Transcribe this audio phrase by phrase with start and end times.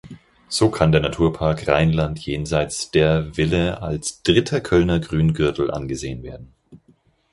[0.49, 6.53] So kann der Naturpark Rheinland jenseits der Ville als "Dritter Kölner Grüngürtel" angesehen werden.